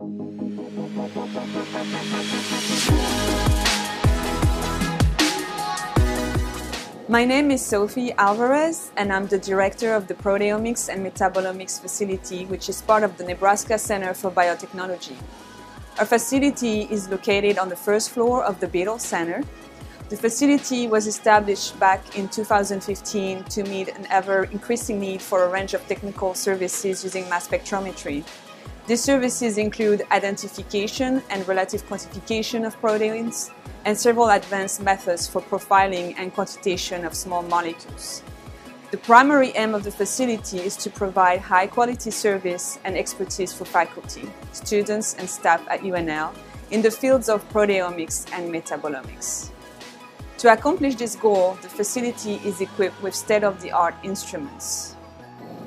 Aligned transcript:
My 0.00 0.06
name 7.26 7.50
is 7.50 7.62
Sophie 7.62 8.12
Alvarez, 8.12 8.92
and 8.96 9.12
I'm 9.12 9.26
the 9.26 9.38
director 9.38 9.92
of 9.92 10.08
the 10.08 10.14
Proteomics 10.14 10.88
and 10.88 11.04
Metabolomics 11.04 11.78
facility, 11.78 12.46
which 12.46 12.70
is 12.70 12.80
part 12.80 13.02
of 13.02 13.18
the 13.18 13.24
Nebraska 13.24 13.76
Center 13.76 14.14
for 14.14 14.30
Biotechnology. 14.30 15.16
Our 15.98 16.06
facility 16.06 16.88
is 16.90 17.10
located 17.10 17.58
on 17.58 17.68
the 17.68 17.76
first 17.76 18.08
floor 18.08 18.42
of 18.42 18.58
the 18.58 18.68
Beadle 18.68 18.98
Center. 18.98 19.42
The 20.08 20.16
facility 20.16 20.88
was 20.88 21.06
established 21.06 21.78
back 21.78 22.16
in 22.16 22.30
2015 22.30 23.44
to 23.44 23.64
meet 23.64 23.88
an 23.88 24.06
ever 24.08 24.44
increasing 24.44 24.98
need 24.98 25.20
for 25.20 25.44
a 25.44 25.50
range 25.50 25.74
of 25.74 25.86
technical 25.88 26.32
services 26.32 27.04
using 27.04 27.28
mass 27.28 27.46
spectrometry. 27.46 28.24
These 28.86 29.02
services 29.02 29.58
include 29.58 30.02
identification 30.10 31.22
and 31.30 31.46
relative 31.46 31.86
quantification 31.88 32.66
of 32.66 32.78
proteins, 32.80 33.50
and 33.84 33.96
several 33.96 34.28
advanced 34.30 34.82
methods 34.82 35.26
for 35.26 35.40
profiling 35.40 36.14
and 36.18 36.32
quantitation 36.32 37.04
of 37.04 37.14
small 37.14 37.42
molecules. 37.42 38.22
The 38.90 38.98
primary 38.98 39.52
aim 39.54 39.74
of 39.74 39.84
the 39.84 39.90
facility 39.90 40.58
is 40.58 40.76
to 40.78 40.90
provide 40.90 41.40
high 41.40 41.68
quality 41.68 42.10
service 42.10 42.78
and 42.84 42.96
expertise 42.96 43.52
for 43.52 43.64
faculty, 43.64 44.28
students, 44.52 45.14
and 45.14 45.30
staff 45.30 45.64
at 45.70 45.80
UNL 45.80 46.34
in 46.72 46.82
the 46.82 46.90
fields 46.90 47.28
of 47.28 47.48
proteomics 47.50 48.26
and 48.32 48.52
metabolomics. 48.52 49.50
To 50.38 50.52
accomplish 50.52 50.96
this 50.96 51.14
goal, 51.14 51.56
the 51.62 51.68
facility 51.68 52.40
is 52.44 52.60
equipped 52.60 53.00
with 53.02 53.14
state 53.14 53.44
of 53.44 53.60
the 53.60 53.70
art 53.70 53.94
instruments. 54.02 54.96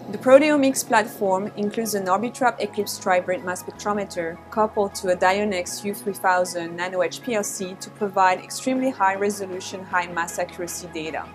The 0.09 0.17
proteomics 0.17 0.85
platform 0.85 1.49
includes 1.55 1.95
an 1.95 2.07
Orbitrap 2.07 2.59
Eclipse 2.59 2.99
Tribrid 2.99 3.45
mass 3.45 3.63
spectrometer 3.63 4.37
coupled 4.51 4.93
to 4.95 5.13
a 5.13 5.15
Dionex 5.15 5.81
U3000 5.81 6.75
Nano 6.75 6.99
HPLC 6.99 7.79
to 7.79 7.89
provide 7.91 8.39
extremely 8.39 8.89
high 8.89 9.15
resolution, 9.15 9.81
high 9.85 10.07
mass 10.07 10.39
accuracy 10.39 10.89
data. 10.93 11.25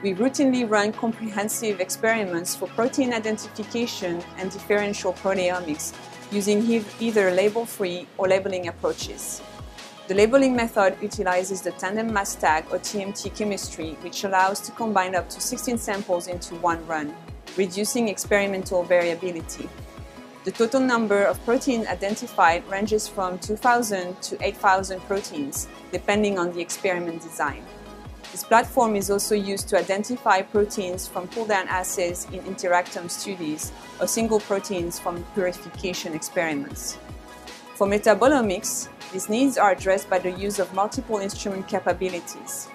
We 0.00 0.14
routinely 0.14 0.70
run 0.70 0.92
comprehensive 0.92 1.80
experiments 1.80 2.54
for 2.54 2.68
protein 2.68 3.12
identification 3.12 4.22
and 4.38 4.48
differential 4.52 5.12
proteomics 5.14 5.92
using 6.30 6.84
either 7.00 7.32
label-free 7.32 8.06
or 8.16 8.28
labeling 8.28 8.68
approaches. 8.68 9.42
The 10.06 10.14
labeling 10.14 10.54
method 10.54 10.96
utilizes 11.02 11.62
the 11.62 11.72
tandem 11.72 12.12
mass 12.12 12.36
tag 12.36 12.64
or 12.70 12.78
TMT 12.78 13.34
chemistry, 13.36 13.98
which 14.02 14.22
allows 14.22 14.60
to 14.60 14.72
combine 14.72 15.16
up 15.16 15.28
to 15.30 15.40
16 15.40 15.78
samples 15.78 16.28
into 16.28 16.54
one 16.54 16.86
run 16.86 17.12
reducing 17.58 18.08
experimental 18.08 18.84
variability. 18.84 19.68
The 20.44 20.52
total 20.52 20.80
number 20.80 21.24
of 21.24 21.44
proteins 21.44 21.88
identified 21.88 22.66
ranges 22.70 23.08
from 23.08 23.38
2,000 23.40 24.22
to 24.22 24.42
8,000 24.42 25.00
proteins, 25.00 25.68
depending 25.92 26.38
on 26.38 26.52
the 26.52 26.60
experiment 26.60 27.20
design. 27.20 27.64
This 28.30 28.44
platform 28.44 28.94
is 28.94 29.10
also 29.10 29.34
used 29.34 29.68
to 29.70 29.76
identify 29.76 30.42
proteins 30.42 31.08
from 31.08 31.26
pull-down 31.28 31.66
assays 31.66 32.26
in 32.26 32.40
interactome 32.44 33.10
studies 33.10 33.72
or 34.00 34.06
single 34.06 34.38
proteins 34.38 34.98
from 34.98 35.24
purification 35.34 36.14
experiments. 36.14 36.96
For 37.74 37.86
metabolomics, 37.86 38.88
these 39.12 39.28
needs 39.28 39.58
are 39.58 39.72
addressed 39.72 40.08
by 40.08 40.18
the 40.18 40.30
use 40.30 40.58
of 40.58 40.72
multiple 40.74 41.18
instrument 41.18 41.66
capabilities. 41.66 42.68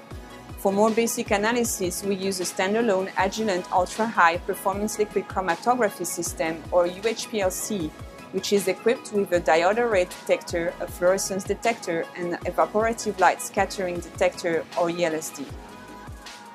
For 0.64 0.72
more 0.72 0.92
basic 0.92 1.31
analysis, 1.31 2.03
we 2.03 2.16
use 2.16 2.39
a 2.39 2.45
standalone 2.45 3.09
Agilent 3.16 3.69
ultra-high 3.69 4.38
performance 4.38 4.97
liquid 4.97 5.28
chromatography 5.28 6.05
system, 6.05 6.64
or 6.72 6.88
UHPLC, 6.88 7.89
which 8.31 8.53
is 8.53 8.70
equipped 8.70 9.11
with 9.11 9.30
a 9.33 9.42
diode 9.42 9.80
array 9.80 10.05
detector, 10.05 10.73
a 10.80 10.88
fluorescence 10.88 11.44
detector, 11.44 12.05
and 12.16 12.39
evaporative 12.45 13.20
light 13.20 13.42
scattering 13.42 14.00
detector, 14.00 14.64
or 14.80 14.88
ELSD. 14.88 15.45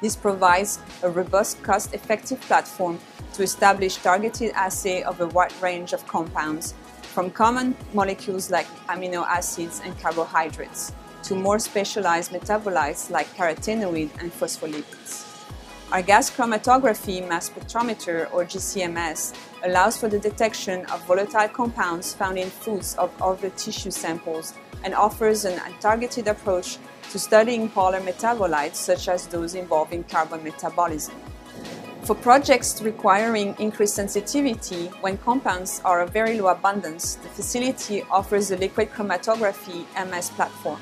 This 0.01 0.17
provides 0.17 0.79
a 1.03 1.11
robust, 1.11 1.63
cost-effective 1.63 2.41
platform 2.41 2.99
to 3.35 3.43
establish 3.43 3.97
targeted 3.97 4.53
assay 4.55 5.03
of 5.03 5.21
a 5.21 5.27
wide 5.27 5.53
range 5.61 5.93
of 5.93 6.07
compounds, 6.07 6.73
from 7.03 7.31
common 7.31 7.77
molecules 7.93 8.51
like 8.51 8.69
amino 8.87 9.27
acids 9.27 9.83
and 9.85 10.01
carbohydrates 10.01 10.95
to 11.25 11.35
more 11.35 11.59
specialized 11.59 12.33
metabolites 12.33 13.11
like 13.11 13.27
carotenoid 13.37 14.11
and 14.21 14.33
phospholipids. 14.33 15.25
Our 15.91 16.03
gas 16.03 16.31
chromatography 16.31 17.27
mass 17.27 17.49
spectrometer, 17.49 18.31
or 18.33 18.45
GCMS, 18.45 19.35
allows 19.65 19.97
for 19.97 20.09
the 20.09 20.19
detection 20.19 20.85
of 20.87 21.03
volatile 21.07 21.49
compounds 21.49 22.13
found 22.13 22.39
in 22.39 22.51
foods 22.51 22.95
of 22.97 23.11
other 23.23 23.49
tissue 23.51 23.91
samples 23.91 24.53
and 24.85 24.95
offers 24.95 25.47
an 25.47 25.59
targeted 25.81 26.29
approach 26.29 26.77
to 27.11 27.19
studying 27.19 27.71
polar 27.71 28.01
metabolites 28.01 28.75
such 28.75 29.09
as 29.09 29.27
those 29.29 29.55
involving 29.55 30.05
carbon 30.05 30.45
metabolism. 30.45 31.15
For 32.03 32.15
projects 32.15 32.81
requiring 32.83 33.57
increased 33.59 33.95
sensitivity 33.95 34.87
when 35.01 35.17
compounds 35.19 35.81
are 35.85 36.03
of 36.03 36.11
very 36.11 36.39
low 36.39 36.49
abundance, 36.49 37.17
the 37.17 37.29
facility 37.29 38.03
offers 38.11 38.51
a 38.51 38.57
liquid 38.57 38.91
chromatography 38.91 39.87
MS 40.07 40.31
platform. 40.31 40.81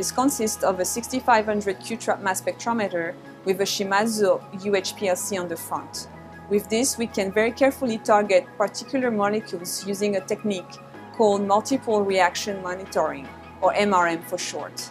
This 0.00 0.10
consists 0.10 0.64
of 0.64 0.80
a 0.80 0.84
6500 0.86 1.78
Q-trap 1.78 2.22
mass 2.22 2.40
spectrometer 2.40 3.12
with 3.44 3.60
a 3.60 3.64
Shimadzu 3.64 4.40
UHPLC 4.62 5.38
on 5.38 5.46
the 5.46 5.56
front. 5.58 6.08
With 6.48 6.70
this, 6.70 6.96
we 6.96 7.06
can 7.06 7.30
very 7.30 7.52
carefully 7.52 7.98
target 7.98 8.46
particular 8.56 9.10
molecules 9.10 9.86
using 9.86 10.16
a 10.16 10.22
technique 10.22 10.72
called 11.12 11.42
multiple 11.42 12.02
reaction 12.02 12.62
monitoring, 12.62 13.28
or 13.60 13.74
MRM 13.74 14.24
for 14.24 14.38
short. 14.38 14.90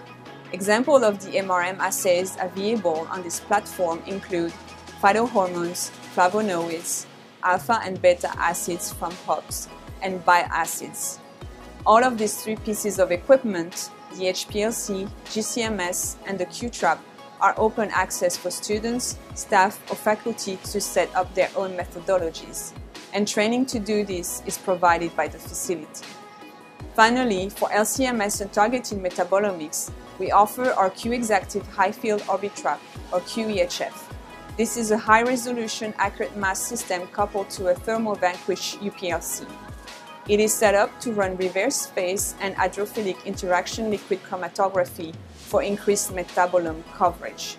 Examples 0.53 1.01
of 1.01 1.19
the 1.25 1.39
MRM 1.39 1.79
assays 1.79 2.37
available 2.39 3.07
on 3.09 3.23
this 3.23 3.39
platform 3.39 4.03
include 4.05 4.53
phytohormones, 5.01 5.89
flavonoids, 6.13 7.07
alpha 7.41 7.81
and 7.83 7.99
beta 7.99 8.29
acids 8.37 8.93
from 8.93 9.11
hops, 9.25 9.69
and 10.03 10.23
bile 10.23 10.45
acids. 10.51 11.17
All 11.83 12.03
of 12.03 12.19
these 12.19 12.43
three 12.43 12.57
pieces 12.57 12.99
of 12.99 13.11
equipment 13.11 13.89
the 14.11 14.25
HPLC, 14.25 15.09
GCMS, 15.25 16.17
and 16.25 16.37
the 16.37 16.45
Q-Trap 16.45 17.03
are 17.41 17.53
open 17.57 17.89
access 17.91 18.35
for 18.35 18.51
students, 18.51 19.17
staff, 19.35 19.79
or 19.89 19.95
faculty 19.95 20.57
to 20.65 20.81
set 20.81 21.13
up 21.15 21.33
their 21.35 21.49
own 21.55 21.77
methodologies, 21.77 22.73
and 23.13 23.27
training 23.27 23.65
to 23.67 23.79
do 23.79 24.03
this 24.03 24.43
is 24.45 24.57
provided 24.57 25.15
by 25.15 25.27
the 25.27 25.37
facility. 25.37 26.05
Finally, 26.95 27.49
for 27.49 27.69
LCMS 27.69 28.41
and 28.41 28.51
targeted 28.51 28.99
metabolomics, 28.99 29.89
we 30.17 30.31
offer 30.31 30.71
our 30.71 30.89
Q-Exactive 30.89 31.65
High-Field 31.67 32.21
Orbitrap, 32.23 32.79
or 33.13 33.21
QEHF. 33.21 33.93
This 34.57 34.75
is 34.75 34.91
a 34.91 34.97
high-resolution, 34.97 35.93
accurate 35.97 36.35
mass 36.35 36.59
system 36.61 37.07
coupled 37.07 37.49
to 37.51 37.67
a 37.67 37.73
Thermo 37.73 38.15
Vanquish 38.15 38.75
UPLC. 38.79 39.47
It 40.29 40.39
is 40.39 40.53
set 40.53 40.75
up 40.75 40.99
to 40.99 41.11
run 41.11 41.37
reverse 41.37 41.87
phase 41.87 42.35
and 42.39 42.55
hydrophilic 42.55 43.25
interaction 43.25 43.89
liquid 43.89 44.21
chromatography 44.21 45.15
for 45.33 45.63
increased 45.63 46.13
metabolome 46.13 46.83
coverage. 46.93 47.57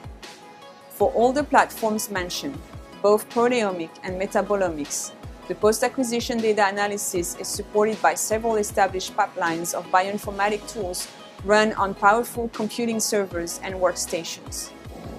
For 0.91 1.11
all 1.11 1.33
the 1.33 1.43
platforms 1.43 2.13
mentioned, 2.13 2.57
both 3.03 3.29
proteomic 3.29 3.91
and 4.05 4.21
metabolomics, 4.23 5.11
the 5.49 5.57
post-acquisition 5.57 6.39
data 6.39 6.69
analysis 6.69 7.35
is 7.41 7.49
supported 7.49 8.01
by 8.01 8.15
several 8.15 8.55
established 8.55 9.17
pipelines 9.17 9.75
of 9.75 9.85
bioinformatic 9.87 10.63
tools 10.73 11.09
run 11.45 11.73
on 11.73 11.93
powerful 11.93 12.49
computing 12.51 13.01
servers 13.01 13.59
and 13.65 13.75
workstations. 13.75 14.71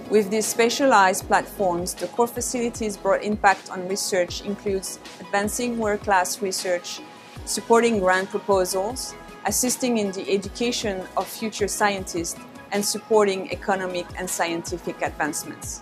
With 0.08 0.30
these 0.30 0.46
specialized 0.46 1.26
platforms, 1.26 1.92
the 1.92 2.06
core 2.06 2.28
facility's 2.28 2.96
broad 2.96 3.22
impact 3.22 3.70
on 3.70 3.86
research 3.88 4.40
includes 4.40 4.98
advancing 5.20 5.76
world-class 5.76 6.40
research 6.40 7.02
supporting 7.44 7.98
grant 7.98 8.30
proposals, 8.30 9.14
assisting 9.46 9.98
in 9.98 10.12
the 10.12 10.30
education 10.30 11.06
of 11.16 11.26
future 11.26 11.68
scientists, 11.68 12.38
and 12.72 12.84
supporting 12.84 13.50
economic 13.52 14.06
and 14.18 14.28
scientific 14.28 15.02
advancements. 15.02 15.80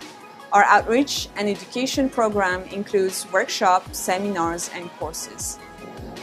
Our 0.51 0.65
outreach 0.65 1.29
and 1.37 1.47
education 1.47 2.09
program 2.09 2.63
includes 2.63 3.25
workshops, 3.31 3.97
seminars, 3.97 4.69
and 4.73 4.89
courses. 4.99 5.57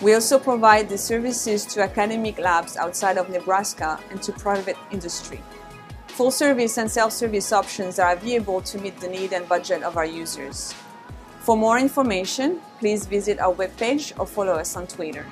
We 0.02 0.14
also 0.14 0.38
provide 0.38 0.88
the 0.88 0.98
services 0.98 1.64
to 1.66 1.82
academic 1.82 2.38
labs 2.38 2.76
outside 2.76 3.16
of 3.16 3.30
Nebraska 3.30 3.98
and 4.10 4.22
to 4.22 4.32
private 4.32 4.76
industry. 4.90 5.40
Full 6.08 6.30
service 6.30 6.78
and 6.78 6.90
self-service 6.90 7.52
options 7.52 7.98
are 7.98 8.12
available 8.12 8.60
to 8.62 8.78
meet 8.78 8.98
the 9.00 9.08
need 9.08 9.32
and 9.32 9.48
budget 9.48 9.82
of 9.82 9.96
our 9.96 10.04
users. 10.04 10.74
For 11.48 11.56
more 11.56 11.78
information, 11.78 12.60
please 12.78 13.06
visit 13.06 13.40
our 13.40 13.54
webpage 13.54 14.12
or 14.20 14.26
follow 14.26 14.52
us 14.52 14.76
on 14.76 14.86
Twitter. 14.86 15.24